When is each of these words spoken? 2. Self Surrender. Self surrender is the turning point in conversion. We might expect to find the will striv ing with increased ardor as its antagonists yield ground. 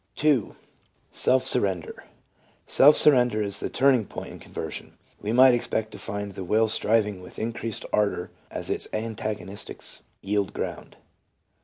2. 0.15 0.55
Self 1.11 1.45
Surrender. 1.45 2.05
Self 2.65 2.97
surrender 2.97 3.43
is 3.43 3.59
the 3.59 3.69
turning 3.69 4.07
point 4.07 4.29
in 4.31 4.39
conversion. 4.39 4.97
We 5.21 5.31
might 5.31 5.53
expect 5.53 5.91
to 5.91 5.99
find 5.99 6.33
the 6.33 6.43
will 6.43 6.67
striv 6.67 7.05
ing 7.05 7.21
with 7.21 7.37
increased 7.37 7.85
ardor 7.93 8.31
as 8.49 8.71
its 8.71 8.87
antagonists 8.93 10.01
yield 10.23 10.53
ground. 10.53 10.95